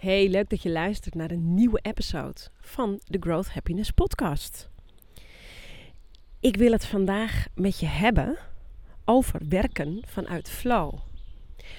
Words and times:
Hey, 0.00 0.28
leuk 0.28 0.48
dat 0.50 0.62
je 0.62 0.70
luistert 0.70 1.14
naar 1.14 1.30
een 1.30 1.54
nieuwe 1.54 1.78
episode 1.82 2.40
van 2.60 3.00
de 3.04 3.18
Growth 3.20 3.50
Happiness 3.50 3.90
Podcast. 3.90 4.70
Ik 6.38 6.56
wil 6.56 6.72
het 6.72 6.86
vandaag 6.86 7.46
met 7.54 7.80
je 7.80 7.86
hebben 7.86 8.38
over 9.04 9.40
werken 9.48 10.02
vanuit 10.06 10.48
flow. 10.50 10.94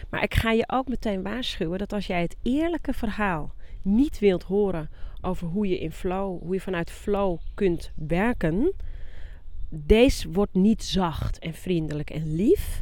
Maar 0.10 0.24
ik 0.24 0.34
ga 0.34 0.52
je 0.52 0.64
ook 0.68 0.88
meteen 0.88 1.24
waarschuwen 1.24 1.80
dat 1.80 1.94
als 1.94 2.08
jij 2.08 2.22
het 2.22 2.36
eerlijke 2.42 2.94
verhaal 2.94 3.54
niet 3.82 4.20
wilt 4.20 4.44
horen 4.44 4.90
over 5.22 5.48
hoe 5.48 5.68
je 5.68 5.80
in 5.80 5.92
flow, 5.92 6.42
hoe 6.42 6.54
je 6.54 6.62
vanuit 6.62 6.92
flow 6.92 7.38
kunt 7.54 7.92
werken, 7.96 8.74
deze 9.70 10.32
wordt 10.32 10.54
niet 10.54 10.84
zacht 10.84 11.40
en 11.40 11.54
vriendelijk 11.54 12.10
en 12.10 12.36
lief. 12.36 12.82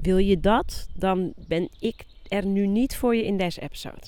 Wil 0.00 0.18
je 0.18 0.40
dat, 0.40 0.88
dan 0.94 1.32
ben 1.46 1.68
ik 1.78 2.04
er 2.32 2.46
nu 2.46 2.66
niet 2.66 2.96
voor 2.96 3.16
je 3.16 3.24
in 3.24 3.36
deze 3.36 3.60
episode. 3.60 4.00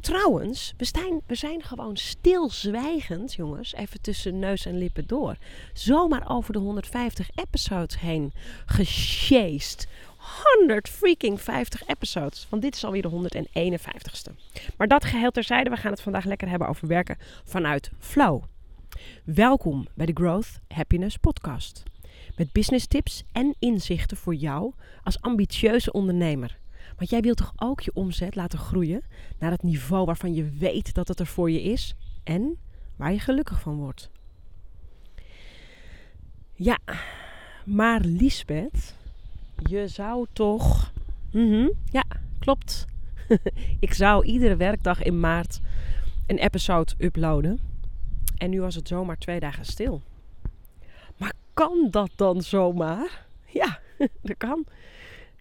Trouwens, 0.00 0.74
we 0.76 0.84
zijn, 0.84 1.20
we 1.26 1.34
zijn 1.34 1.62
gewoon 1.62 1.96
stilzwijgend, 1.96 3.34
jongens, 3.34 3.74
even 3.74 4.00
tussen 4.00 4.38
neus 4.38 4.66
en 4.66 4.78
lippen 4.78 5.06
door. 5.06 5.36
Zomaar 5.72 6.30
over 6.30 6.52
de 6.52 6.58
150 6.58 7.30
episodes 7.34 8.00
heen 8.00 8.32
gesjeest. 8.66 9.88
100 10.56 10.88
freaking 10.88 11.40
50 11.40 11.86
episodes. 11.86 12.46
Want 12.48 12.62
dit 12.62 12.74
is 12.74 12.84
alweer 12.84 13.02
de 13.02 13.30
151ste. 13.30 14.32
Maar 14.76 14.88
dat 14.88 15.04
geheel 15.04 15.30
terzijde, 15.30 15.70
we 15.70 15.76
gaan 15.76 15.92
het 15.92 16.00
vandaag 16.00 16.24
lekker 16.24 16.48
hebben 16.48 16.68
over 16.68 16.88
werken 16.88 17.18
vanuit 17.44 17.90
flow. 17.98 18.42
Welkom 19.24 19.86
bij 19.94 20.06
de 20.06 20.12
Growth 20.14 20.60
Happiness 20.68 21.16
Podcast. 21.16 21.82
Met 22.36 22.52
business 22.52 22.86
tips 22.86 23.24
en 23.32 23.54
inzichten 23.58 24.16
voor 24.16 24.34
jou 24.34 24.72
als 25.02 25.20
ambitieuze 25.20 25.92
ondernemer. 25.92 26.58
Want 27.00 27.12
jij 27.12 27.20
wilt 27.20 27.36
toch 27.36 27.52
ook 27.56 27.80
je 27.80 27.90
omzet 27.94 28.34
laten 28.34 28.58
groeien 28.58 29.02
naar 29.38 29.50
het 29.50 29.62
niveau 29.62 30.04
waarvan 30.04 30.34
je 30.34 30.50
weet 30.50 30.94
dat 30.94 31.08
het 31.08 31.20
er 31.20 31.26
voor 31.26 31.50
je 31.50 31.62
is 31.62 31.94
en 32.24 32.58
waar 32.96 33.12
je 33.12 33.18
gelukkig 33.18 33.60
van 33.60 33.76
wordt. 33.76 34.10
Ja, 36.52 36.78
maar 37.64 38.00
Liesbeth, 38.00 38.94
je 39.68 39.88
zou 39.88 40.26
toch. 40.32 40.92
Mhm, 41.32 41.68
ja, 41.84 42.04
klopt. 42.38 42.86
ik 43.80 43.92
zou 43.92 44.24
iedere 44.24 44.56
werkdag 44.56 45.02
in 45.02 45.20
maart 45.20 45.60
een 46.26 46.38
episode 46.38 46.92
uploaden. 46.98 47.60
En 48.36 48.50
nu 48.50 48.60
was 48.60 48.74
het 48.74 48.88
zomaar 48.88 49.18
twee 49.18 49.40
dagen 49.40 49.64
stil. 49.64 50.02
Maar 51.16 51.32
kan 51.54 51.88
dat 51.90 52.10
dan 52.16 52.42
zomaar? 52.42 53.26
Ja, 53.46 53.78
dat 54.22 54.36
kan. 54.36 54.66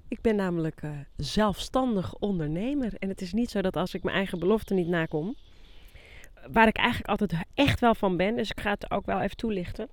Ik 0.09 0.21
ben 0.21 0.35
namelijk 0.35 0.81
uh, 0.81 0.91
zelfstandig 1.17 2.15
ondernemer. 2.15 2.93
En 2.99 3.09
het 3.09 3.21
is 3.21 3.33
niet 3.33 3.49
zo 3.49 3.61
dat 3.61 3.75
als 3.75 3.93
ik 3.93 4.03
mijn 4.03 4.15
eigen 4.15 4.39
belofte 4.39 4.73
niet 4.73 4.87
nakom, 4.87 5.35
waar 6.51 6.67
ik 6.67 6.77
eigenlijk 6.77 7.09
altijd 7.09 7.45
echt 7.53 7.79
wel 7.79 7.95
van 7.95 8.17
ben, 8.17 8.35
dus 8.35 8.49
ik 8.49 8.59
ga 8.59 8.69
het 8.69 8.91
ook 8.91 9.05
wel 9.05 9.21
even 9.21 9.37
toelichten. 9.37 9.89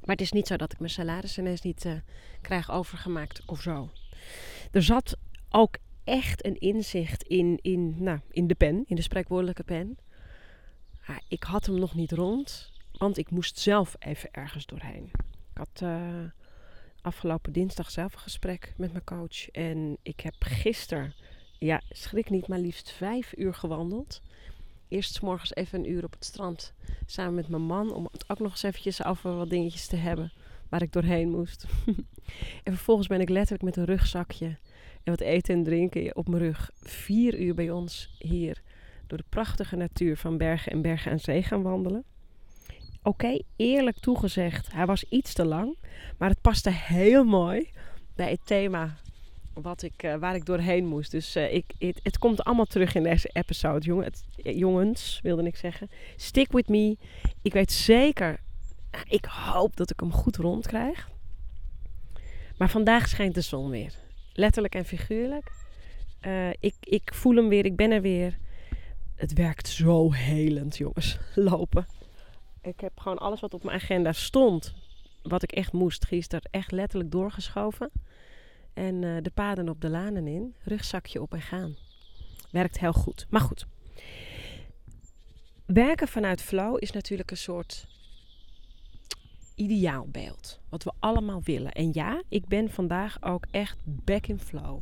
Maar 0.00 0.16
het 0.16 0.20
is 0.20 0.32
niet 0.32 0.46
zo 0.46 0.56
dat 0.56 0.72
ik 0.72 0.78
mijn 0.78 0.90
salaris 0.90 1.38
ineens 1.38 1.60
niet 1.60 1.84
uh, 1.84 1.92
krijg 2.40 2.70
overgemaakt 2.70 3.42
of 3.46 3.60
zo. 3.60 3.90
Er 4.70 4.82
zat 4.82 5.16
ook 5.50 5.76
echt 6.04 6.44
een 6.44 6.58
inzicht 6.58 7.22
in, 7.22 7.58
in, 7.62 8.02
nou, 8.02 8.18
in 8.30 8.46
de 8.46 8.54
pen, 8.54 8.84
in 8.86 8.96
de 8.96 9.02
spreekwoordelijke 9.02 9.64
pen. 9.64 9.98
Ik 11.28 11.42
had 11.42 11.66
hem 11.66 11.78
nog 11.78 11.94
niet 11.94 12.12
rond, 12.12 12.72
want 12.92 13.18
ik 13.18 13.30
moest 13.30 13.58
zelf 13.58 13.96
even 13.98 14.28
ergens 14.32 14.66
doorheen. 14.66 15.10
Ik 15.50 15.56
had 15.56 15.80
uh, 15.82 16.24
afgelopen 17.02 17.52
dinsdag 17.52 17.90
zelf 17.90 18.12
een 18.12 18.20
gesprek 18.20 18.74
met 18.76 18.92
mijn 18.92 19.04
coach. 19.04 19.50
En 19.50 19.96
ik 20.02 20.20
heb 20.20 20.34
gisteren, 20.38 21.14
ja, 21.58 21.80
schrik 21.90 22.30
niet, 22.30 22.48
maar 22.48 22.58
liefst 22.58 22.90
vijf 22.90 23.32
uur 23.36 23.54
gewandeld. 23.54 24.20
Eerst 24.88 25.22
morgens 25.22 25.54
even 25.54 25.78
een 25.78 25.90
uur 25.90 26.04
op 26.04 26.12
het 26.12 26.24
strand 26.24 26.72
samen 27.06 27.34
met 27.34 27.48
mijn 27.48 27.62
man. 27.62 27.94
Om 27.94 28.08
het 28.12 28.30
ook 28.30 28.38
nog 28.38 28.50
eens 28.50 28.62
eventjes 28.62 29.04
over 29.04 29.36
wat 29.36 29.50
dingetjes 29.50 29.86
te 29.86 29.96
hebben 29.96 30.32
waar 30.68 30.82
ik 30.82 30.92
doorheen 30.92 31.30
moest. 31.30 31.66
en 32.64 32.72
vervolgens 32.72 33.06
ben 33.08 33.20
ik 33.20 33.28
letterlijk 33.28 33.62
met 33.62 33.76
een 33.76 33.84
rugzakje 33.84 34.46
en 35.02 35.12
wat 35.12 35.20
eten 35.20 35.54
en 35.54 35.64
drinken 35.64 36.16
op 36.16 36.28
mijn 36.28 36.42
rug 36.42 36.70
vier 36.82 37.40
uur 37.40 37.54
bij 37.54 37.70
ons 37.70 38.14
hier 38.18 38.62
door 39.06 39.18
de 39.18 39.24
prachtige 39.28 39.76
natuur 39.76 40.16
van 40.16 40.36
bergen 40.36 40.72
en 40.72 40.82
bergen 40.82 41.10
en 41.10 41.20
zee 41.20 41.42
gaan 41.42 41.62
wandelen. 41.62 42.04
Oké, 43.02 43.38
eerlijk 43.56 43.98
toegezegd, 43.98 44.72
hij 44.72 44.86
was 44.86 45.04
iets 45.04 45.32
te 45.32 45.44
lang. 45.44 45.76
Maar 46.18 46.28
het 46.28 46.40
paste 46.40 46.70
heel 46.70 47.24
mooi 47.24 47.70
bij 48.14 48.30
het 48.30 48.40
thema 48.44 48.96
wat 49.54 49.82
ik, 49.82 50.02
uh, 50.02 50.14
waar 50.14 50.34
ik 50.34 50.44
doorheen 50.44 50.86
moest. 50.86 51.10
Dus 51.10 51.36
uh, 51.36 51.54
ik, 51.54 51.64
het, 51.78 52.18
komt 52.18 52.44
allemaal 52.44 52.64
terug 52.64 52.94
in 52.94 53.02
deze 53.02 53.30
episode, 53.32 53.86
jongen, 53.86 54.04
het, 54.04 54.24
jongens, 54.36 55.20
wilde 55.22 55.42
ik 55.42 55.56
zeggen. 55.56 55.90
Stick 56.16 56.52
with 56.52 56.68
me. 56.68 56.96
Ik 57.42 57.52
weet 57.52 57.72
zeker, 57.72 58.40
ik 59.08 59.24
hoop 59.24 59.76
dat 59.76 59.90
ik 59.90 60.00
hem 60.00 60.12
goed 60.12 60.36
rond 60.36 60.66
krijg. 60.66 61.10
Maar 62.56 62.70
vandaag 62.70 63.08
schijnt 63.08 63.34
de 63.34 63.40
zon 63.40 63.70
weer. 63.70 63.94
Letterlijk 64.32 64.74
en 64.74 64.84
figuurlijk. 64.84 65.52
Ik, 66.60 66.74
ik 66.80 67.14
voel 67.14 67.36
hem 67.36 67.48
weer, 67.48 67.64
ik 67.64 67.76
ben 67.76 67.90
er 67.90 68.00
weer. 68.00 68.38
Het 69.14 69.32
werkt 69.32 69.68
zo 69.68 70.12
helend, 70.12 70.76
jongens. 70.76 71.18
Lopen. 71.34 71.86
Ik 72.62 72.80
heb 72.80 73.00
gewoon 73.00 73.18
alles 73.18 73.40
wat 73.40 73.54
op 73.54 73.62
mijn 73.64 73.76
agenda 73.80 74.12
stond, 74.12 74.74
wat 75.22 75.42
ik 75.42 75.52
echt 75.52 75.72
moest, 75.72 76.06
gisteren 76.06 76.48
echt 76.50 76.72
letterlijk 76.72 77.10
doorgeschoven. 77.10 77.90
En 78.72 79.02
uh, 79.02 79.22
de 79.22 79.30
paden 79.30 79.68
op 79.68 79.80
de 79.80 79.88
lanen 79.88 80.26
in, 80.26 80.54
rugzakje 80.64 81.22
op 81.22 81.32
en 81.32 81.42
gaan. 81.42 81.76
Werkt 82.50 82.78
heel 82.78 82.92
goed. 82.92 83.26
Maar 83.30 83.40
goed. 83.40 83.66
Werken 85.66 86.08
vanuit 86.08 86.42
flow 86.42 86.76
is 86.78 86.90
natuurlijk 86.90 87.30
een 87.30 87.36
soort 87.36 87.86
ideaalbeeld. 89.54 90.60
Wat 90.68 90.84
we 90.84 90.92
allemaal 90.98 91.42
willen. 91.42 91.72
En 91.72 91.90
ja, 91.92 92.22
ik 92.28 92.46
ben 92.46 92.70
vandaag 92.70 93.22
ook 93.22 93.46
echt 93.50 93.78
back 93.84 94.26
in 94.26 94.38
flow. 94.38 94.80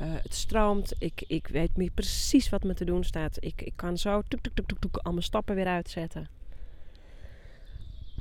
Uh, 0.00 0.14
het 0.22 0.34
stroomt. 0.34 0.94
Ik, 0.98 1.24
ik 1.26 1.46
weet 1.46 1.76
meer 1.76 1.90
precies 1.90 2.48
wat 2.48 2.62
me 2.62 2.74
te 2.74 2.84
doen 2.84 3.04
staat. 3.04 3.36
Ik, 3.40 3.62
ik 3.62 3.72
kan 3.76 3.98
zo 3.98 4.22
toek, 4.28 4.40
toek, 4.40 4.66
toek, 4.66 4.78
toek, 4.78 4.96
al 4.96 5.12
mijn 5.12 5.24
stappen 5.24 5.54
weer 5.54 5.66
uitzetten. 5.66 6.35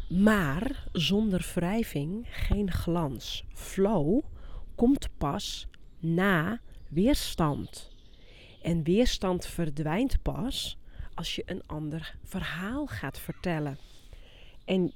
Maar 0.08 0.88
zonder 0.92 1.52
wrijving 1.54 2.26
geen 2.30 2.72
glans. 2.72 3.44
Flow 3.54 4.24
komt 4.76 5.10
pas 5.18 5.68
na 6.00 6.60
weerstand. 6.88 7.92
En 8.62 8.84
weerstand 8.84 9.46
verdwijnt 9.46 10.22
pas 10.22 10.78
als 11.14 11.36
je 11.36 11.44
een 11.46 11.64
ander 11.66 12.16
verhaal 12.24 12.88
gaat 12.88 13.20
vertellen. 13.20 13.78
En 14.66 14.94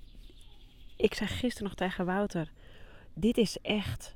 ik 0.95 1.13
zei 1.13 1.29
gisteren 1.29 1.67
nog 1.67 1.75
tegen 1.75 2.05
Wouter: 2.05 2.51
Dit 3.13 3.37
is 3.37 3.57
echt. 3.61 4.15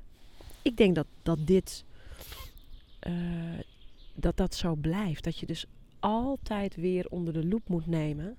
Ik 0.62 0.76
denk 0.76 0.94
dat, 0.94 1.06
dat 1.22 1.46
dit. 1.46 1.84
Uh, 3.06 3.58
dat 4.14 4.36
dat 4.36 4.54
zo 4.54 4.74
blijft. 4.74 5.24
Dat 5.24 5.38
je 5.38 5.46
dus 5.46 5.66
altijd 6.00 6.74
weer 6.74 7.08
onder 7.08 7.32
de 7.32 7.46
loep 7.46 7.68
moet 7.68 7.86
nemen 7.86 8.36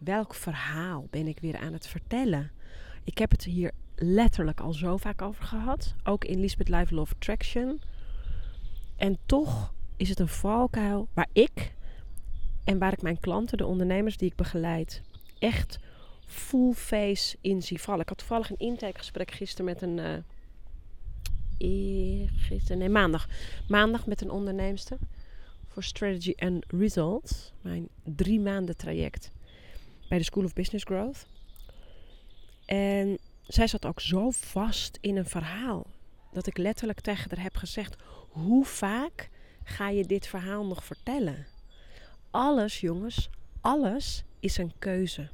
welk 0.00 0.34
verhaal 0.34 1.06
ben 1.10 1.26
ik 1.26 1.38
weer 1.38 1.58
aan 1.58 1.72
het 1.72 1.86
vertellen? 1.86 2.50
Ik 3.04 3.18
heb 3.18 3.30
het 3.30 3.44
hier 3.44 3.72
letterlijk 3.94 4.60
al 4.60 4.72
zo 4.72 4.96
vaak 4.96 5.22
over 5.22 5.44
gehad. 5.44 5.94
Ook 6.04 6.24
in 6.24 6.40
Lisbeth 6.40 6.68
Life 6.68 6.94
Love 6.94 7.14
Traction. 7.18 7.80
En 8.96 9.18
toch 9.26 9.74
is 9.96 10.08
het 10.08 10.18
een 10.18 10.28
valkuil 10.28 11.08
waar 11.12 11.28
ik 11.32 11.74
en 12.64 12.78
waar 12.78 12.92
ik 12.92 13.02
mijn 13.02 13.20
klanten, 13.20 13.58
de 13.58 13.66
ondernemers 13.66 14.16
die 14.16 14.30
ik 14.30 14.36
begeleid, 14.36 15.02
echt 15.38 15.78
full 16.26 16.72
face 16.72 17.36
in 17.40 17.62
zie 17.62 17.80
vallen. 17.80 18.00
Ik 18.00 18.08
had 18.08 18.18
toevallig 18.18 18.50
een 18.50 18.58
intakegesprek 18.58 19.30
gisteren 19.30 19.64
met 19.64 19.82
een. 19.82 19.98
Uh, 19.98 20.18
gisteren, 22.36 22.78
nee, 22.78 22.88
maandag. 22.88 23.28
Maandag 23.68 24.06
met 24.06 24.20
een 24.20 24.30
onderneemster 24.30 24.98
voor 25.68 25.82
Strategy 25.82 26.32
and 26.36 26.64
Results. 26.68 27.52
Mijn 27.60 27.88
drie 28.04 28.40
maanden 28.40 28.76
traject 28.76 29.30
bij 30.10 30.18
de 30.18 30.24
School 30.24 30.44
of 30.44 30.52
Business 30.52 30.84
Growth. 30.84 31.26
En 32.64 33.18
zij 33.42 33.66
zat 33.66 33.86
ook 33.86 34.00
zo 34.00 34.30
vast 34.30 34.98
in 35.00 35.16
een 35.16 35.26
verhaal 35.26 35.86
dat 36.32 36.46
ik 36.46 36.58
letterlijk 36.58 37.00
tegen 37.00 37.30
haar 37.34 37.42
heb 37.44 37.56
gezegd: 37.56 37.96
hoe 38.28 38.64
vaak 38.64 39.28
ga 39.64 39.88
je 39.88 40.04
dit 40.04 40.26
verhaal 40.26 40.66
nog 40.66 40.84
vertellen? 40.84 41.46
Alles, 42.30 42.80
jongens, 42.80 43.30
alles 43.60 44.24
is 44.40 44.56
een 44.56 44.72
keuze. 44.78 45.28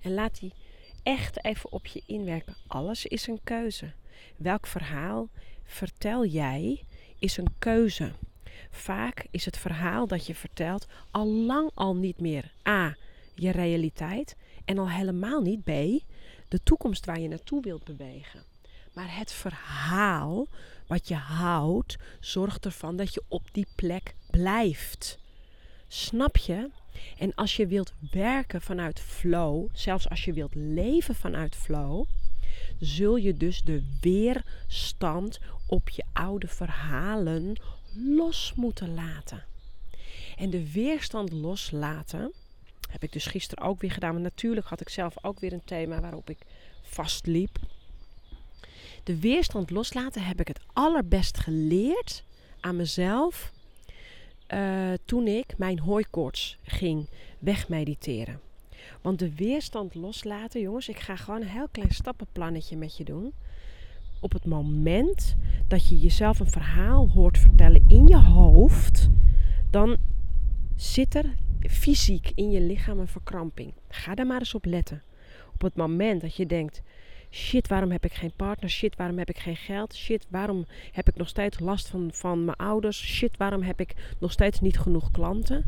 En 0.00 0.14
laat 0.14 0.40
die 0.40 0.52
echt 1.02 1.44
even 1.44 1.72
op 1.72 1.86
je 1.86 2.02
inwerken. 2.06 2.56
Alles 2.66 3.06
is 3.06 3.26
een 3.26 3.40
keuze. 3.44 3.92
Welk 4.36 4.66
verhaal 4.66 5.28
vertel 5.64 6.24
jij 6.26 6.84
is 7.18 7.36
een 7.36 7.54
keuze. 7.58 8.12
Vaak 8.70 9.26
is 9.30 9.44
het 9.44 9.56
verhaal 9.58 10.06
dat 10.06 10.26
je 10.26 10.34
vertelt 10.34 10.86
al 11.10 11.26
lang 11.26 11.70
al 11.74 11.96
niet 11.96 12.20
meer 12.20 12.52
A 12.68 12.96
je 13.40 13.50
realiteit 13.50 14.36
en 14.64 14.78
al 14.78 14.90
helemaal 14.90 15.40
niet 15.40 15.64
B, 15.64 15.68
de 16.48 16.62
toekomst 16.62 17.06
waar 17.06 17.20
je 17.20 17.28
naartoe 17.28 17.62
wilt 17.62 17.84
bewegen. 17.84 18.44
Maar 18.92 19.16
het 19.16 19.32
verhaal 19.32 20.46
Wat 20.90 21.08
je 21.08 21.14
houdt, 21.14 21.96
zorgt 22.20 22.64
ervan 22.64 22.96
dat 22.96 23.14
je 23.14 23.22
op 23.28 23.48
die 23.52 23.66
plek 23.74 24.14
blijft. 24.30 25.18
Snap 25.88 26.36
je? 26.36 26.70
En 27.18 27.34
als 27.34 27.56
je 27.56 27.66
wilt 27.66 27.92
werken 28.10 28.60
vanuit 28.60 29.00
flow, 29.00 29.68
zelfs 29.72 30.08
als 30.08 30.24
je 30.24 30.32
wilt 30.32 30.54
leven 30.54 31.14
vanuit 31.14 31.56
flow, 31.56 32.04
zul 32.80 33.16
je 33.16 33.34
dus 33.34 33.62
de 33.62 33.82
weerstand 34.00 35.40
op 35.66 35.88
je 35.88 36.04
oude 36.12 36.48
verhalen 36.48 37.60
los 37.94 38.52
moeten 38.56 38.94
laten. 38.94 39.44
En 40.36 40.50
de 40.50 40.72
weerstand 40.72 41.32
loslaten 41.32 42.32
heb 42.90 43.02
ik 43.02 43.12
dus 43.12 43.26
gisteren 43.26 43.64
ook 43.64 43.80
weer 43.80 43.90
gedaan. 43.90 44.12
Maar 44.12 44.22
natuurlijk 44.22 44.66
had 44.66 44.80
ik 44.80 44.88
zelf 44.88 45.24
ook 45.24 45.40
weer 45.40 45.52
een 45.52 45.64
thema 45.64 46.00
waarop 46.00 46.30
ik 46.30 46.38
vastliep. 46.82 47.58
De 49.04 49.20
weerstand 49.20 49.70
loslaten 49.70 50.22
heb 50.22 50.40
ik 50.40 50.48
het 50.48 50.60
allerbest 50.72 51.38
geleerd 51.38 52.24
aan 52.60 52.76
mezelf 52.76 53.52
uh, 54.54 54.92
toen 55.04 55.26
ik 55.26 55.54
mijn 55.56 55.78
hooikoorts 55.78 56.56
ging 56.62 57.08
wegmediteren. 57.38 58.40
Want 59.00 59.18
de 59.18 59.34
weerstand 59.34 59.94
loslaten, 59.94 60.60
jongens, 60.60 60.88
ik 60.88 60.98
ga 60.98 61.16
gewoon 61.16 61.40
een 61.40 61.48
heel 61.48 61.68
klein 61.70 61.94
stappenplannetje 61.94 62.76
met 62.76 62.96
je 62.96 63.04
doen. 63.04 63.32
Op 64.20 64.32
het 64.32 64.44
moment 64.44 65.34
dat 65.68 65.88
je 65.88 65.98
jezelf 65.98 66.40
een 66.40 66.50
verhaal 66.50 67.08
hoort 67.08 67.38
vertellen 67.38 67.84
in 67.88 68.06
je 68.06 68.18
hoofd, 68.18 69.08
dan 69.70 69.96
zit 70.76 71.14
er 71.14 71.34
fysiek 71.68 72.32
in 72.34 72.50
je 72.50 72.60
lichaam 72.60 72.98
een 72.98 73.08
verkramping. 73.08 73.72
Ga 73.88 74.14
daar 74.14 74.26
maar 74.26 74.38
eens 74.38 74.54
op 74.54 74.64
letten. 74.64 75.02
Op 75.54 75.60
het 75.62 75.76
moment 75.76 76.20
dat 76.20 76.36
je 76.36 76.46
denkt: 76.46 76.82
shit, 77.30 77.68
waarom 77.68 77.90
heb 77.90 78.04
ik 78.04 78.12
geen 78.12 78.32
partner? 78.36 78.70
Shit, 78.70 78.96
waarom 78.96 79.18
heb 79.18 79.28
ik 79.28 79.38
geen 79.38 79.56
geld? 79.56 79.94
Shit, 79.94 80.26
waarom 80.28 80.66
heb 80.92 81.08
ik 81.08 81.16
nog 81.16 81.28
steeds 81.28 81.58
last 81.58 81.88
van, 81.88 82.10
van 82.12 82.44
mijn 82.44 82.56
ouders? 82.56 82.98
Shit, 83.04 83.36
waarom 83.36 83.62
heb 83.62 83.80
ik 83.80 83.94
nog 84.18 84.32
steeds 84.32 84.60
niet 84.60 84.78
genoeg 84.78 85.10
klanten? 85.10 85.64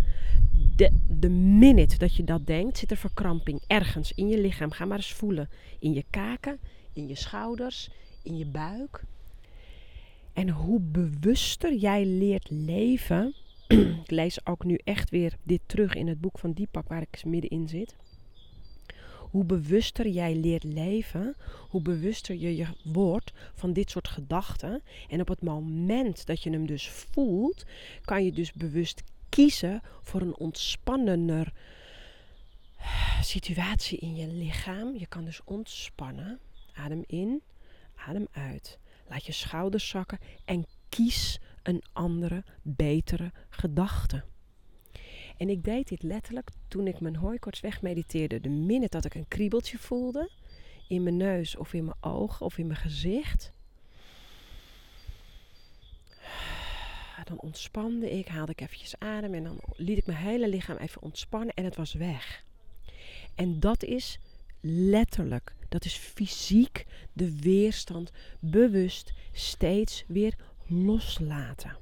De, 0.76 0.90
de 1.08 1.28
minute 1.28 1.98
dat 1.98 2.16
je 2.16 2.24
dat 2.24 2.46
denkt, 2.46 2.78
zit 2.78 2.90
er 2.90 2.96
verkramping 2.96 3.62
ergens 3.66 4.12
in 4.12 4.28
je 4.28 4.40
lichaam. 4.40 4.70
Ga 4.70 4.84
maar 4.84 4.96
eens 4.96 5.12
voelen. 5.12 5.48
In 5.78 5.92
je 5.92 6.04
kaken, 6.10 6.58
in 6.92 7.08
je 7.08 7.14
schouders, 7.14 7.90
in 8.22 8.38
je 8.38 8.46
buik. 8.46 9.04
En 10.32 10.48
hoe 10.48 10.80
bewuster 10.80 11.74
jij 11.74 12.04
leert 12.04 12.50
leven. 12.50 13.34
Ik 13.72 14.10
lees 14.10 14.46
ook 14.46 14.64
nu 14.64 14.78
echt 14.84 15.10
weer 15.10 15.36
dit 15.42 15.60
terug 15.66 15.94
in 15.94 16.08
het 16.08 16.20
boek 16.20 16.38
van 16.38 16.52
Deepak, 16.52 16.88
waar 16.88 17.02
ik 17.02 17.24
middenin 17.24 17.68
zit 17.68 17.96
hoe 19.32 19.44
bewuster 19.44 20.08
jij 20.08 20.34
leert 20.34 20.64
leven, 20.64 21.36
hoe 21.68 21.82
bewuster 21.82 22.34
je, 22.36 22.56
je 22.56 22.66
wordt 22.84 23.32
van 23.54 23.72
dit 23.72 23.90
soort 23.90 24.08
gedachten. 24.08 24.82
En 25.08 25.20
op 25.20 25.28
het 25.28 25.42
moment 25.42 26.26
dat 26.26 26.42
je 26.42 26.50
hem 26.50 26.66
dus 26.66 26.88
voelt, 26.88 27.64
kan 28.04 28.24
je 28.24 28.32
dus 28.32 28.52
bewust 28.52 29.02
kiezen 29.28 29.80
voor 30.02 30.20
een 30.20 30.36
ontspannender 30.36 31.52
situatie 33.22 33.98
in 33.98 34.16
je 34.16 34.26
lichaam. 34.26 34.96
Je 34.96 35.06
kan 35.06 35.24
dus 35.24 35.40
ontspannen. 35.44 36.38
Adem 36.74 37.04
in, 37.06 37.42
adem 37.94 38.26
uit. 38.32 38.78
Laat 39.08 39.26
je 39.26 39.32
schouders 39.32 39.88
zakken 39.88 40.18
en 40.44 40.66
kies 40.88 41.40
een 41.62 41.82
andere, 41.92 42.44
betere 42.62 43.32
gedachte. 43.48 44.24
En 45.36 45.48
ik 45.48 45.64
deed 45.64 45.88
dit 45.88 46.02
letterlijk 46.02 46.50
toen 46.68 46.86
ik 46.86 47.00
mijn 47.00 47.16
hooikoorts 47.16 47.60
wegmediteerde. 47.60 48.40
De 48.40 48.48
minute 48.48 48.88
dat 48.88 49.04
ik 49.04 49.14
een 49.14 49.28
kriebeltje 49.28 49.78
voelde 49.78 50.30
in 50.88 51.02
mijn 51.02 51.16
neus 51.16 51.56
of 51.56 51.72
in 51.72 51.84
mijn 51.84 51.96
ogen 52.00 52.46
of 52.46 52.58
in 52.58 52.66
mijn 52.66 52.78
gezicht. 52.78 53.52
Dan 57.24 57.40
ontspande 57.40 58.10
ik, 58.10 58.28
haalde 58.28 58.52
ik 58.52 58.60
eventjes 58.60 58.98
adem 58.98 59.34
en 59.34 59.44
dan 59.44 59.60
liet 59.76 59.98
ik 59.98 60.06
mijn 60.06 60.18
hele 60.18 60.48
lichaam 60.48 60.76
even 60.76 61.02
ontspannen 61.02 61.54
en 61.54 61.64
het 61.64 61.76
was 61.76 61.92
weg. 61.92 62.44
En 63.34 63.60
dat 63.60 63.82
is 63.82 64.18
letterlijk, 64.60 65.54
dat 65.68 65.84
is 65.84 65.94
fysiek 65.94 66.86
de 67.12 67.40
weerstand 67.40 68.10
bewust 68.40 69.12
steeds 69.32 70.04
weer 70.06 70.34
loslaten. 70.72 71.76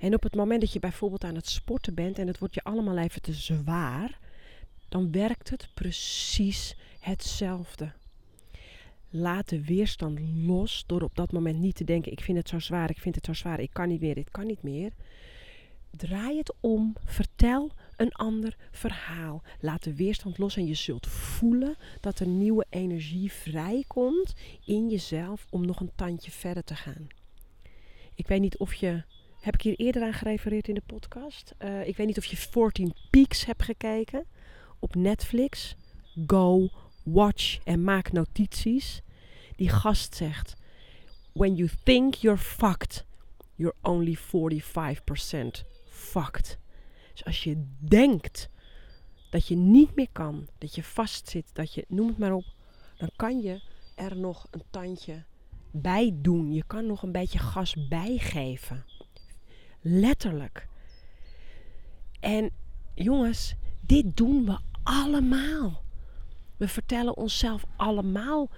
En 0.00 0.14
op 0.14 0.22
het 0.22 0.34
moment 0.34 0.60
dat 0.60 0.72
je 0.72 0.78
bijvoorbeeld 0.78 1.24
aan 1.24 1.34
het 1.34 1.48
sporten 1.48 1.94
bent 1.94 2.18
en 2.18 2.26
het 2.26 2.38
wordt 2.38 2.54
je 2.54 2.62
allemaal 2.62 2.98
even 2.98 3.22
te 3.22 3.32
zwaar, 3.32 4.18
dan 4.88 5.12
werkt 5.12 5.50
het 5.50 5.68
precies 5.74 6.76
hetzelfde. 7.00 7.92
Laat 9.10 9.48
de 9.48 9.64
weerstand 9.64 10.20
los 10.46 10.84
door 10.86 11.02
op 11.02 11.16
dat 11.16 11.32
moment 11.32 11.58
niet 11.58 11.74
te 11.76 11.84
denken: 11.84 12.12
ik 12.12 12.20
vind 12.20 12.38
het 12.38 12.48
zo 12.48 12.58
zwaar, 12.58 12.90
ik 12.90 12.98
vind 12.98 13.14
het 13.14 13.24
zo 13.24 13.32
zwaar, 13.32 13.60
ik 13.60 13.72
kan 13.72 13.88
niet 13.88 14.00
meer, 14.00 14.14
dit 14.14 14.30
kan 14.30 14.46
niet 14.46 14.62
meer. 14.62 14.92
Draai 15.90 16.38
het 16.38 16.54
om, 16.60 16.96
vertel 17.04 17.70
een 17.96 18.12
ander 18.12 18.56
verhaal. 18.70 19.42
Laat 19.60 19.82
de 19.82 19.94
weerstand 19.94 20.38
los 20.38 20.56
en 20.56 20.66
je 20.66 20.74
zult 20.74 21.06
voelen 21.06 21.76
dat 22.00 22.18
er 22.18 22.26
nieuwe 22.26 22.66
energie 22.70 23.32
vrijkomt 23.32 24.34
in 24.64 24.88
jezelf 24.88 25.46
om 25.50 25.66
nog 25.66 25.80
een 25.80 25.92
tandje 25.94 26.30
verder 26.30 26.64
te 26.64 26.74
gaan. 26.74 27.06
Ik 28.18 28.26
weet 28.26 28.40
niet 28.40 28.58
of 28.58 28.74
je 28.74 29.02
heb 29.40 29.54
ik 29.54 29.62
hier 29.62 29.76
eerder 29.76 30.02
aan 30.02 30.12
gerefereerd 30.12 30.68
in 30.68 30.74
de 30.74 30.82
podcast. 30.86 31.54
Uh, 31.58 31.86
ik 31.86 31.96
weet 31.96 32.06
niet 32.06 32.18
of 32.18 32.24
je 32.24 32.36
14 32.36 32.94
Peaks 33.10 33.44
hebt 33.44 33.62
gekeken 33.62 34.26
op 34.78 34.94
Netflix. 34.94 35.76
Go, 36.26 36.68
watch 37.04 37.58
en 37.64 37.84
maak 37.84 38.12
notities. 38.12 39.02
Die 39.56 39.68
gast 39.68 40.14
zegt: 40.14 40.56
When 41.32 41.54
you 41.54 41.70
think 41.84 42.14
you're 42.14 42.38
fucked, 42.38 43.06
you're 43.54 43.76
only 43.82 44.16
45% 44.16 44.20
fucked. 45.88 46.58
Dus 47.12 47.24
als 47.24 47.44
je 47.44 47.66
denkt 47.78 48.48
dat 49.30 49.46
je 49.46 49.56
niet 49.56 49.94
meer 49.94 50.10
kan, 50.12 50.48
dat 50.58 50.74
je 50.74 50.82
vastzit, 50.82 51.50
dat 51.52 51.74
je, 51.74 51.84
noem 51.88 52.08
het 52.08 52.18
maar 52.18 52.32
op, 52.32 52.54
dan 52.96 53.10
kan 53.16 53.40
je 53.40 53.60
er 53.94 54.16
nog 54.16 54.46
een 54.50 54.64
tandje 54.70 55.24
bij 55.70 56.12
doen. 56.14 56.52
Je 56.52 56.64
kan 56.66 56.86
nog 56.86 57.02
een 57.02 57.12
beetje 57.12 57.38
gas 57.38 57.88
bijgeven. 57.88 58.84
Letterlijk. 59.80 60.68
En 62.20 62.50
jongens, 62.94 63.54
dit 63.80 64.16
doen 64.16 64.44
we 64.44 64.58
allemaal. 64.82 65.82
We 66.56 66.68
vertellen 66.68 67.16
onszelf 67.16 67.64
allemaal 67.76 68.50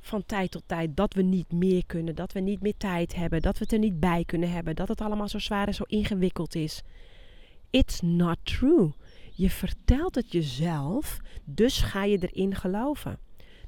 van 0.00 0.24
tijd 0.26 0.50
tot 0.50 0.62
tijd 0.66 0.96
dat 0.96 1.14
we 1.14 1.22
niet 1.22 1.52
meer 1.52 1.86
kunnen, 1.86 2.14
dat 2.14 2.32
we 2.32 2.40
niet 2.40 2.60
meer 2.60 2.76
tijd 2.76 3.14
hebben, 3.14 3.42
dat 3.42 3.58
we 3.58 3.64
het 3.64 3.72
er 3.72 3.78
niet 3.78 4.00
bij 4.00 4.24
kunnen 4.24 4.50
hebben, 4.50 4.76
dat 4.76 4.88
het 4.88 5.00
allemaal 5.00 5.28
zo 5.28 5.38
zwaar 5.38 5.66
en 5.66 5.74
zo 5.74 5.84
ingewikkeld 5.86 6.54
is. 6.54 6.82
It's 7.70 8.00
not 8.00 8.36
true. 8.42 8.92
Je 9.32 9.50
vertelt 9.50 10.14
het 10.14 10.32
jezelf, 10.32 11.20
dus 11.44 11.80
ga 11.80 12.04
je 12.04 12.28
erin 12.28 12.54
geloven. 12.54 13.18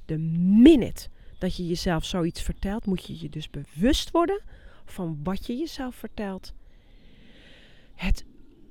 De 0.04 0.18
minute 0.18 1.08
dat 1.44 1.56
je 1.56 1.66
jezelf 1.66 2.04
zoiets 2.04 2.42
vertelt, 2.42 2.86
moet 2.86 3.06
je 3.06 3.20
je 3.20 3.28
dus 3.28 3.50
bewust 3.50 4.10
worden 4.10 4.40
van 4.84 5.20
wat 5.22 5.46
je 5.46 5.56
jezelf 5.56 5.94
vertelt 5.94 6.54
het 7.94 8.24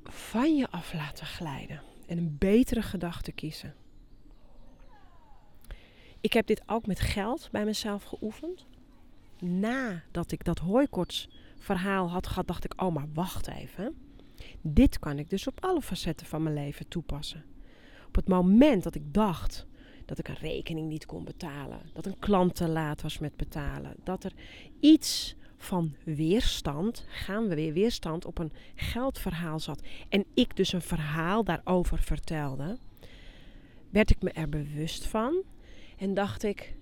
van 0.04 0.56
je 0.56 0.70
af 0.70 0.92
laten 0.92 1.26
glijden 1.26 1.82
en 2.06 2.18
een 2.18 2.36
betere 2.38 2.82
gedachte 2.82 3.32
kiezen. 3.32 3.74
Ik 6.20 6.32
heb 6.32 6.46
dit 6.46 6.62
ook 6.66 6.86
met 6.86 7.00
geld 7.00 7.48
bij 7.52 7.64
mezelf 7.64 8.02
geoefend. 8.02 8.66
Nadat 9.38 10.32
ik 10.32 10.44
dat 10.44 10.58
hooikorts 10.58 11.28
verhaal 11.58 12.10
had 12.10 12.26
gehad, 12.26 12.46
dacht 12.46 12.64
ik: 12.64 12.82
oh, 12.82 12.94
maar 12.94 13.08
wacht 13.12 13.48
even. 13.48 13.96
Dit 14.60 14.98
kan 14.98 15.18
ik 15.18 15.30
dus 15.30 15.46
op 15.46 15.64
alle 15.64 15.82
facetten 15.82 16.26
van 16.26 16.42
mijn 16.42 16.54
leven 16.54 16.88
toepassen. 16.88 17.44
Op 18.06 18.14
het 18.14 18.28
moment 18.28 18.82
dat 18.82 18.94
ik 18.94 19.14
dacht 19.14 19.66
dat 20.04 20.18
ik 20.18 20.28
een 20.28 20.38
rekening 20.40 20.88
niet 20.88 21.06
kon 21.06 21.24
betalen, 21.24 21.80
dat 21.92 22.06
een 22.06 22.18
klant 22.18 22.54
te 22.54 22.68
laat 22.68 23.02
was 23.02 23.18
met 23.18 23.36
betalen, 23.36 23.94
dat 24.04 24.24
er 24.24 24.32
iets 24.80 25.34
van 25.56 25.94
weerstand, 26.04 27.04
gaan 27.08 27.48
we 27.48 27.54
weer 27.54 27.72
weerstand, 27.72 28.24
op 28.24 28.38
een 28.38 28.52
geldverhaal 28.74 29.60
zat. 29.60 29.82
En 30.08 30.24
ik 30.34 30.56
dus 30.56 30.72
een 30.72 30.82
verhaal 30.82 31.44
daarover 31.44 31.98
vertelde, 31.98 32.78
werd 33.90 34.10
ik 34.10 34.22
me 34.22 34.30
er 34.30 34.48
bewust 34.48 35.06
van 35.06 35.42
en 35.96 36.14
dacht 36.14 36.42
ik, 36.42 36.74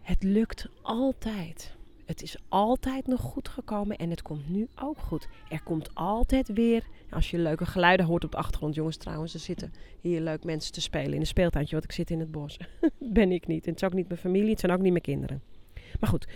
het 0.00 0.22
lukt 0.22 0.68
altijd. 0.82 1.76
Het 2.06 2.22
is 2.22 2.36
altijd 2.48 3.06
nog 3.06 3.20
goed 3.20 3.48
gekomen 3.48 3.96
en 3.96 4.10
het 4.10 4.22
komt 4.22 4.48
nu 4.48 4.68
ook 4.82 4.98
goed. 4.98 5.28
Er 5.48 5.62
komt 5.62 5.90
altijd 5.94 6.52
weer, 6.52 6.84
als 7.10 7.30
je 7.30 7.38
leuke 7.38 7.66
geluiden 7.66 8.06
hoort 8.06 8.24
op 8.24 8.30
de 8.30 8.36
achtergrond, 8.36 8.74
jongens 8.74 8.96
trouwens, 8.96 9.34
er 9.34 9.40
zitten 9.40 9.72
hier 10.00 10.20
leuk 10.20 10.44
mensen 10.44 10.72
te 10.72 10.80
spelen 10.80 11.12
in 11.12 11.20
een 11.20 11.26
speeltuintje, 11.26 11.72
want 11.72 11.84
ik 11.84 11.92
zit 11.92 12.10
in 12.10 12.20
het 12.20 12.30
bos. 12.30 12.58
ben 12.98 13.32
ik 13.32 13.46
niet. 13.46 13.64
En 13.64 13.72
het 13.72 13.82
is 13.82 13.88
ook 13.88 13.94
niet 13.94 14.08
mijn 14.08 14.20
familie, 14.20 14.50
het 14.50 14.60
zijn 14.60 14.72
ook 14.72 14.80
niet 14.80 14.90
mijn 14.90 15.02
kinderen. 15.02 15.42
Maar 16.00 16.10
goed, 16.10 16.26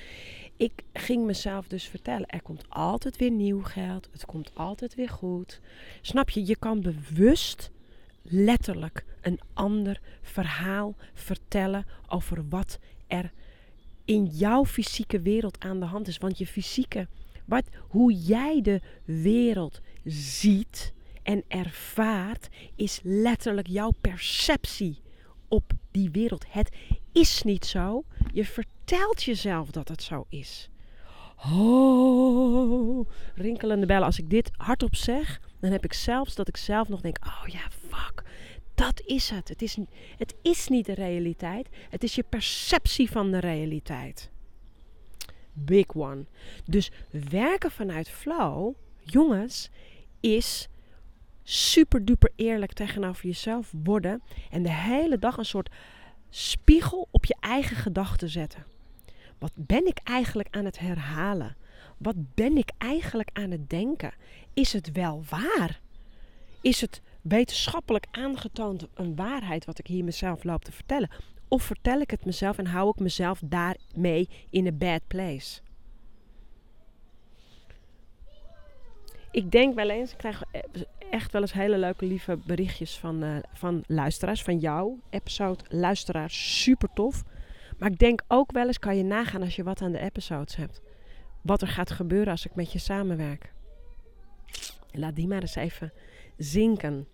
ik 0.56 0.72
ging 0.92 1.24
mezelf 1.24 1.68
dus 1.68 1.84
vertellen: 1.84 2.26
er 2.26 2.42
komt 2.42 2.64
altijd 2.68 3.16
weer 3.16 3.30
nieuw 3.30 3.62
geld. 3.62 4.08
Het 4.12 4.24
komt 4.26 4.50
altijd 4.54 4.94
weer 4.94 5.08
goed. 5.08 5.60
Snap 6.00 6.30
je? 6.30 6.46
Je 6.46 6.56
kan 6.56 6.80
bewust 6.80 7.70
letterlijk 8.22 9.04
een 9.20 9.40
ander 9.52 10.00
verhaal 10.22 10.94
vertellen 11.14 11.86
over 12.08 12.48
wat 12.48 12.78
er 13.06 13.32
in 14.10 14.24
jouw 14.24 14.64
fysieke 14.64 15.20
wereld 15.20 15.60
aan 15.60 15.80
de 15.80 15.86
hand 15.86 16.08
is. 16.08 16.18
Want 16.18 16.38
je 16.38 16.46
fysieke, 16.46 17.08
wat, 17.44 17.64
hoe 17.88 18.12
jij 18.12 18.60
de 18.60 18.80
wereld 19.04 19.80
ziet 20.04 20.92
en 21.22 21.44
ervaart, 21.48 22.48
is 22.76 23.00
letterlijk 23.02 23.66
jouw 23.66 23.90
perceptie 24.00 25.00
op 25.48 25.72
die 25.90 26.10
wereld. 26.10 26.44
Het 26.48 26.76
is 27.12 27.42
niet 27.42 27.66
zo. 27.66 28.04
Je 28.32 28.44
vertelt 28.44 29.22
jezelf 29.22 29.70
dat 29.70 29.88
het 29.88 30.02
zo 30.02 30.26
is. 30.28 30.70
Oh, 31.52 33.10
rinkelende 33.34 33.86
bellen. 33.86 34.06
Als 34.06 34.18
ik 34.18 34.30
dit 34.30 34.50
hardop 34.56 34.94
zeg, 34.96 35.40
dan 35.60 35.70
heb 35.70 35.84
ik 35.84 35.92
zelfs 35.92 36.34
dat 36.34 36.48
ik 36.48 36.56
zelf 36.56 36.88
nog 36.88 37.00
denk: 37.00 37.16
oh 37.26 37.46
ja, 37.46 37.68
fuck. 37.88 38.22
Dat 38.80 39.02
is 39.04 39.30
het. 39.30 39.48
Het 39.48 39.62
is, 39.62 39.76
het 40.16 40.34
is 40.42 40.68
niet 40.68 40.86
de 40.86 40.94
realiteit. 40.94 41.68
Het 41.90 42.02
is 42.02 42.14
je 42.14 42.22
perceptie 42.22 43.10
van 43.10 43.30
de 43.30 43.38
realiteit. 43.38 44.30
Big 45.52 45.94
one. 45.94 46.24
Dus 46.64 46.90
werken 47.30 47.70
vanuit 47.70 48.10
flow, 48.10 48.74
jongens, 49.02 49.70
is 50.20 50.68
super 51.42 52.04
duper 52.04 52.32
eerlijk 52.36 52.72
tegenover 52.72 53.26
jezelf 53.26 53.72
worden. 53.82 54.22
En 54.50 54.62
de 54.62 54.72
hele 54.72 55.18
dag 55.18 55.36
een 55.36 55.44
soort 55.44 55.70
spiegel 56.30 57.08
op 57.10 57.24
je 57.24 57.36
eigen 57.40 57.76
gedachten 57.76 58.28
zetten. 58.28 58.66
Wat 59.38 59.52
ben 59.54 59.86
ik 59.86 59.98
eigenlijk 60.04 60.48
aan 60.50 60.64
het 60.64 60.78
herhalen? 60.78 61.56
Wat 61.96 62.34
ben 62.34 62.56
ik 62.56 62.70
eigenlijk 62.78 63.30
aan 63.32 63.50
het 63.50 63.70
denken? 63.70 64.12
Is 64.54 64.72
het 64.72 64.92
wel 64.92 65.24
waar? 65.28 65.80
Is 66.60 66.80
het 66.80 67.02
wetenschappelijk 67.22 68.06
aangetoond 68.10 68.88
een 68.94 69.16
waarheid 69.16 69.64
wat 69.64 69.78
ik 69.78 69.86
hier 69.86 70.04
mezelf 70.04 70.44
loop 70.44 70.64
te 70.64 70.72
vertellen? 70.72 71.10
Of 71.48 71.62
vertel 71.62 72.00
ik 72.00 72.10
het 72.10 72.24
mezelf 72.24 72.58
en 72.58 72.66
hou 72.66 72.88
ik 72.88 72.98
mezelf 72.98 73.40
daarmee 73.44 74.28
in 74.50 74.66
een 74.66 74.78
bad 74.78 75.00
place? 75.06 75.60
Ik 79.30 79.50
denk 79.50 79.74
wel 79.74 79.90
eens, 79.90 80.12
ik 80.12 80.18
krijg 80.18 80.42
echt 81.10 81.32
wel 81.32 81.40
eens 81.40 81.52
hele 81.52 81.78
leuke, 81.78 82.04
lieve 82.04 82.38
berichtjes 82.46 82.98
van, 82.98 83.24
uh, 83.24 83.36
van 83.52 83.84
luisteraars, 83.86 84.42
van 84.42 84.58
jou, 84.58 85.00
episode 85.10 85.64
luisteraars, 85.68 86.62
super 86.62 86.88
tof. 86.94 87.22
Maar 87.78 87.90
ik 87.90 87.98
denk 87.98 88.22
ook 88.28 88.52
wel 88.52 88.66
eens, 88.66 88.78
kan 88.78 88.96
je 88.96 89.04
nagaan 89.04 89.42
als 89.42 89.56
je 89.56 89.62
wat 89.62 89.82
aan 89.82 89.92
de 89.92 89.98
episodes 89.98 90.56
hebt. 90.56 90.80
Wat 91.42 91.62
er 91.62 91.68
gaat 91.68 91.90
gebeuren 91.90 92.30
als 92.30 92.46
ik 92.46 92.54
met 92.54 92.72
je 92.72 92.78
samenwerk. 92.78 93.52
Laat 94.92 95.16
die 95.16 95.26
maar 95.26 95.40
eens 95.40 95.54
even 95.54 95.92
zinken. 96.42 97.06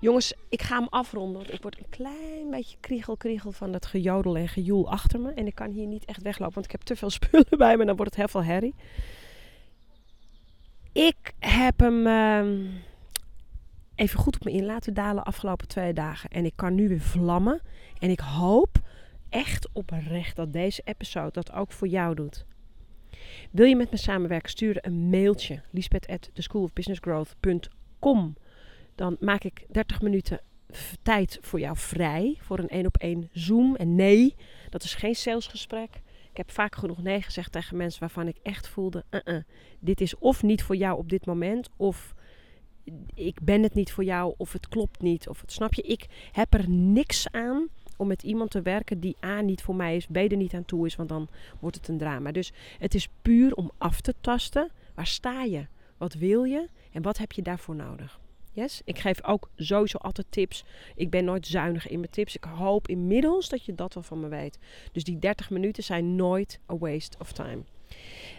Jongens, 0.00 0.34
ik 0.48 0.62
ga 0.62 0.78
hem 0.78 0.86
afronden. 0.90 1.36
Want 1.36 1.52
ik 1.52 1.62
word 1.62 1.78
een 1.78 1.88
klein 1.88 2.50
beetje 2.50 2.76
kriegel, 2.80 3.16
kriegel 3.16 3.52
van 3.52 3.72
dat 3.72 3.86
gejodel 3.86 4.36
en 4.36 4.48
gejoel 4.48 4.90
achter 4.90 5.20
me. 5.20 5.32
En 5.32 5.46
ik 5.46 5.54
kan 5.54 5.70
hier 5.70 5.86
niet 5.86 6.04
echt 6.04 6.22
weglopen, 6.22 6.54
want 6.54 6.66
ik 6.66 6.72
heb 6.72 6.80
te 6.80 6.96
veel 6.96 7.10
spullen 7.20 7.58
bij 7.58 7.76
me. 7.76 7.84
Dan 7.84 7.96
wordt 7.96 8.16
het 8.16 8.20
heel 8.20 8.42
veel 8.42 8.52
herrie. 8.52 8.74
Ik 10.92 11.32
heb 11.38 11.80
hem 11.80 12.06
uh, 12.06 12.70
even 13.94 14.18
goed 14.18 14.34
op 14.34 14.44
me 14.44 14.52
in 14.52 14.64
laten 14.64 14.94
dalen 14.94 15.24
afgelopen 15.24 15.68
twee 15.68 15.92
dagen. 15.92 16.30
En 16.30 16.44
ik 16.44 16.52
kan 16.56 16.74
nu 16.74 16.88
weer 16.88 17.00
vlammen. 17.00 17.60
En 17.98 18.10
ik 18.10 18.20
hoop 18.20 18.78
echt 19.28 19.68
oprecht 19.72 20.36
dat 20.36 20.52
deze 20.52 20.82
episode 20.84 21.30
dat 21.30 21.52
ook 21.52 21.72
voor 21.72 21.88
jou 21.88 22.14
doet. 22.14 22.44
Wil 23.50 23.66
je 23.66 23.76
met 23.76 23.90
me 23.90 23.96
samenwerken? 23.96 24.50
Stuur 24.50 24.78
een 24.80 25.08
mailtje. 25.08 25.60
Lisbeth 25.70 26.06
at 26.06 26.30
theschoolofbusinessgrowth.com 28.04 28.34
Dan 28.94 29.16
maak 29.20 29.44
ik 29.44 29.66
30 29.68 30.02
minuten 30.02 30.40
tijd 31.02 31.38
voor 31.40 31.60
jou 31.60 31.76
vrij. 31.76 32.36
Voor 32.40 32.58
een 32.58 32.68
één 32.68 32.86
op 32.86 32.96
één 32.96 33.28
Zoom. 33.32 33.76
En 33.76 33.94
nee, 33.94 34.34
dat 34.70 34.82
is 34.82 34.94
geen 34.94 35.14
salesgesprek. 35.14 36.02
Ik 36.30 36.36
heb 36.36 36.50
vaak 36.50 36.74
genoeg 36.74 37.02
nee 37.02 37.22
gezegd 37.22 37.52
tegen 37.52 37.76
mensen 37.76 38.00
waarvan 38.00 38.28
ik 38.28 38.36
echt 38.42 38.68
voelde: 38.68 39.04
uh 39.10 39.20
-uh, 39.24 39.42
dit 39.78 40.00
is 40.00 40.18
of 40.18 40.42
niet 40.42 40.62
voor 40.62 40.76
jou 40.76 40.98
op 40.98 41.08
dit 41.08 41.26
moment, 41.26 41.68
of 41.76 42.14
ik 43.14 43.40
ben 43.42 43.62
het 43.62 43.74
niet 43.74 43.92
voor 43.92 44.04
jou, 44.04 44.34
of 44.36 44.52
het 44.52 44.68
klopt 44.68 45.02
niet, 45.02 45.28
of 45.28 45.40
het 45.40 45.52
snap 45.52 45.74
je. 45.74 45.82
Ik 45.82 46.06
heb 46.32 46.54
er 46.54 46.68
niks 46.68 47.30
aan 47.30 47.68
om 47.96 48.06
met 48.06 48.22
iemand 48.22 48.50
te 48.50 48.62
werken 48.62 49.00
die 49.00 49.16
A 49.24 49.40
niet 49.40 49.62
voor 49.62 49.74
mij 49.74 49.96
is, 49.96 50.06
B 50.06 50.16
er 50.16 50.36
niet 50.36 50.54
aan 50.54 50.64
toe 50.64 50.86
is, 50.86 50.96
want 50.96 51.08
dan 51.08 51.28
wordt 51.60 51.76
het 51.76 51.88
een 51.88 51.98
drama. 51.98 52.32
Dus 52.32 52.52
het 52.78 52.94
is 52.94 53.08
puur 53.22 53.54
om 53.54 53.70
af 53.78 54.00
te 54.00 54.14
tasten. 54.20 54.70
Waar 54.94 55.06
sta 55.06 55.42
je? 55.42 55.66
Wat 55.96 56.14
wil 56.14 56.44
je? 56.44 56.68
En 56.94 57.02
wat 57.02 57.18
heb 57.18 57.32
je 57.32 57.42
daarvoor 57.42 57.74
nodig? 57.74 58.20
Yes? 58.52 58.82
Ik 58.84 58.98
geef 58.98 59.24
ook 59.24 59.50
sowieso 59.56 59.98
altijd 59.98 60.26
tips. 60.30 60.64
Ik 60.94 61.10
ben 61.10 61.24
nooit 61.24 61.46
zuinig 61.46 61.88
in 61.88 61.98
mijn 61.98 62.10
tips. 62.10 62.36
Ik 62.36 62.44
hoop 62.44 62.88
inmiddels 62.88 63.48
dat 63.48 63.64
je 63.64 63.74
dat 63.74 63.94
wel 63.94 64.02
van 64.02 64.20
me 64.20 64.28
weet. 64.28 64.58
Dus 64.92 65.04
die 65.04 65.18
30 65.18 65.50
minuten 65.50 65.82
zijn 65.82 66.16
nooit 66.16 66.60
a 66.72 66.76
waste 66.76 67.18
of 67.18 67.32
time. 67.32 67.62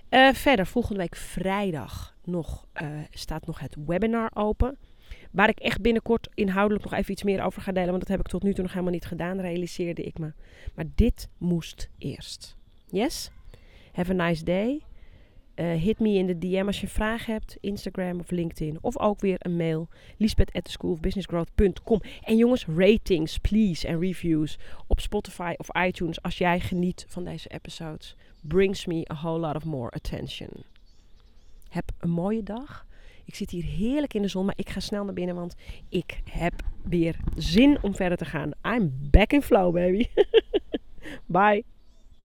Uh, 0.10 0.34
verder, 0.34 0.68
volgende 0.68 1.00
week 1.00 1.16
vrijdag 1.16 2.16
nog, 2.24 2.68
uh, 2.82 2.90
staat 3.10 3.46
nog 3.46 3.60
het 3.60 3.76
webinar 3.86 4.32
open. 4.34 4.78
Waar 5.32 5.50
ik 5.50 5.60
echt 5.60 5.82
binnenkort 5.82 6.30
inhoudelijk 6.34 6.84
nog 6.84 6.94
even 6.94 7.12
iets 7.12 7.24
meer 7.24 7.44
over 7.44 7.62
ga 7.62 7.72
delen. 7.72 7.90
Want 7.90 8.00
dat 8.00 8.10
heb 8.10 8.20
ik 8.20 8.28
tot 8.28 8.44
nu 8.44 8.54
toe 8.54 8.64
nog 8.64 8.72
helemaal 8.72 8.94
niet 8.94 9.06
gedaan, 9.06 9.40
realiseerde 9.40 10.04
ik 10.04 10.20
me. 10.20 10.34
Maar 10.74 10.86
dit 10.96 11.30
moest 11.38 11.90
eerst. 11.98 12.56
Yes? 12.90 13.32
Have 13.92 14.12
a 14.12 14.28
nice 14.28 14.44
day. 14.44 14.82
Uh, 15.56 15.74
hit 15.74 16.00
me 16.00 16.10
in 16.10 16.26
de 16.26 16.38
DM 16.38 16.64
als 16.66 16.82
je 16.82 16.88
vragen 16.88 17.34
hebt. 17.34 17.58
Instagram 17.60 18.20
of 18.20 18.32
LinkedIn. 18.32 18.78
Of 18.82 19.00
ook 19.00 19.20
weer 19.20 19.36
een 19.40 19.56
mail. 19.56 19.88
Lisbeth 20.18 20.54
at 20.54 20.70
schoolofbusinessgrowth.com 20.70 22.02
En 22.22 22.38
jongens, 22.38 22.66
ratings, 22.66 23.38
please. 23.38 23.88
En 23.88 24.00
reviews 24.00 24.58
op 24.88 25.00
Spotify 25.00 25.54
of 25.58 25.68
iTunes. 25.86 26.22
Als 26.22 26.38
jij 26.38 26.60
geniet 26.60 27.06
van 27.08 27.24
deze 27.24 27.50
episodes. 27.50 28.16
Brings 28.42 28.86
me 28.86 29.08
a 29.12 29.16
whole 29.16 29.40
lot 29.40 29.56
of 29.56 29.64
more 29.64 29.92
attention. 29.92 30.50
Heb 31.70 31.92
een 32.00 32.10
mooie 32.10 32.44
dag. 32.44 32.86
Ik 33.26 33.36
zit 33.36 33.50
hier 33.50 33.64
heerlijk 33.64 34.14
in 34.14 34.22
de 34.22 34.28
zon, 34.28 34.46
maar 34.46 34.58
ik 34.58 34.70
ga 34.70 34.80
snel 34.80 35.04
naar 35.04 35.14
binnen, 35.14 35.36
want 35.36 35.56
ik 35.90 36.22
heb 36.30 36.54
weer 36.84 37.16
zin 37.36 37.78
om 37.82 37.96
verder 37.96 38.18
te 38.18 38.26
gaan. 38.26 38.52
I'm 38.62 39.08
back 39.12 39.32
in 39.32 39.42
flow, 39.42 39.74
baby. 39.74 40.08
Bye. 41.26 41.75